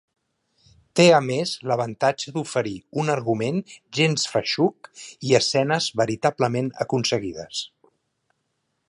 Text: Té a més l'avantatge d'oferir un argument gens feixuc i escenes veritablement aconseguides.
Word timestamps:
Té 0.99 1.03
a 1.17 1.19
més 1.25 1.51
l'avantatge 1.71 2.33
d'oferir 2.37 2.73
un 3.03 3.13
argument 3.17 3.61
gens 3.99 4.25
feixuc 4.33 4.91
i 5.29 5.37
escenes 5.41 5.93
veritablement 6.03 6.73
aconseguides. 6.87 7.65